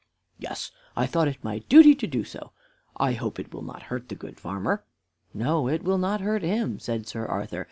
"Yes, 0.39 0.71
I 0.97 1.05
thought 1.05 1.27
it 1.27 1.43
my 1.43 1.59
duty 1.59 1.93
to 1.93 2.07
do 2.07 2.23
so. 2.23 2.53
I 2.97 3.13
hope 3.13 3.37
it 3.39 3.53
will 3.53 3.61
not 3.61 3.83
hurt 3.83 4.09
the 4.09 4.15
good 4.15 4.39
farmer." 4.39 4.83
"No, 5.31 5.67
it 5.67 5.83
will 5.83 5.99
not 5.99 6.21
hurt 6.21 6.41
him," 6.41 6.79
said 6.79 7.05
Sir 7.05 7.23
Arthur. 7.27 7.59